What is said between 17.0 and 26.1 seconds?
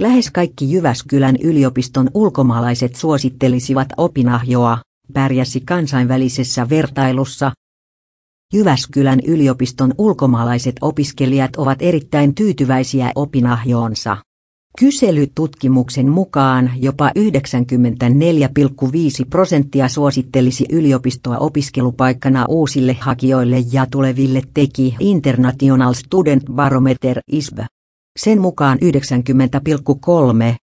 94,5 prosenttia suosittelisi yliopistoa opiskelupaikkana uusille hakijoille ja tuleville teki International